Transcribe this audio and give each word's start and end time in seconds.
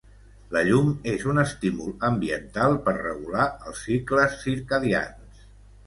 La 0.55 0.61
llum 0.67 0.87
és 1.11 1.25
un 1.33 1.41
estímul 1.41 1.93
ambiental 2.11 2.81
per 2.89 2.97
regular 2.99 3.47
els 3.69 3.87
cicles 3.91 4.43
circadians. 4.49 5.51